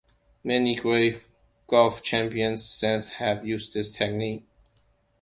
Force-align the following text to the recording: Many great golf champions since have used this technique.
Many 0.43 0.73
great 0.77 1.21
golf 1.67 2.01
champions 2.01 2.65
since 2.65 3.07
have 3.09 3.45
used 3.45 3.75
this 3.75 3.91
technique. 3.91 4.47